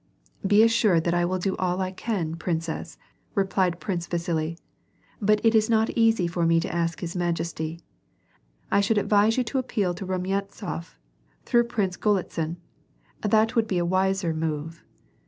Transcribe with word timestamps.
^' 0.45 0.47
Be 0.47 0.63
assured 0.63 1.03
that 1.03 1.13
I 1.13 1.25
will 1.25 1.37
do 1.37 1.55
all 1.57 1.79
I 1.79 1.91
can, 1.91 2.33
princess/' 2.35 2.97
replied 3.35 3.79
Prince 3.79 4.07
Vasili; 4.07 4.57
''but 5.21 5.39
it 5.43 5.53
is 5.53 5.69
not 5.69 5.91
easy 5.91 6.25
for 6.25 6.43
me 6.43 6.59
to 6.59 6.73
ask 6.73 7.01
his 7.01 7.13
maiesty; 7.15 7.81
I 8.71 8.81
should 8.81 8.97
advise 8.97 9.37
you 9.37 9.43
to 9.43 9.59
appeal 9.59 9.93
to 9.93 10.07
Bumyantsof 10.07 10.95
through 11.45 11.65
Prince 11.65 11.97
Golitsin. 11.97 12.55
That 13.21 13.55
would 13.55 13.67
be 13.67 13.77
a 13.77 13.85
wiser 13.85 14.33
move." 14.33 14.83